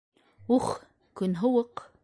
—Ух, 0.55 0.71
көн 1.21 1.39
һыуыҡ. 1.45 1.89